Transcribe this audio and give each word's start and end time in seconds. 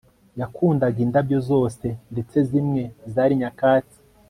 yakundaga 0.39 0.97
indabyo 1.05 1.39
zose, 1.49 1.87
ndetse 2.13 2.37
zimwe 2.49 2.81
zari 3.13 3.33
nyakatsi 3.41 3.99